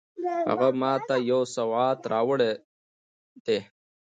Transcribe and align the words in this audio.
هغې 0.49 0.69
ما 0.81 0.93
ته 1.07 1.15
یو 1.29 1.41
سوغات 1.55 1.99
راوړی 2.11 2.51
ده 3.45 3.57